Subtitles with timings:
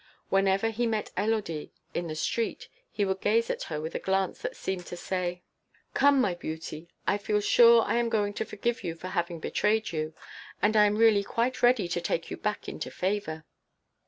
[0.29, 4.39] Whenever he met Élodie in the street, he would gaze at her with a glance
[4.41, 5.43] that seemed to say:
[5.93, 6.89] "Come, my beauty!
[7.05, 10.15] I feel sure I am going to forgive you for having betrayed you,
[10.59, 13.45] and I am really quite ready to take you back into favour."